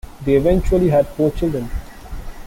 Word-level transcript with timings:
They 0.25 0.33
eventually 0.35 0.89
had 0.89 1.05
four 1.09 1.29
children. 1.29 1.69